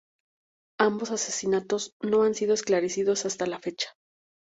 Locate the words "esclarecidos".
2.55-3.27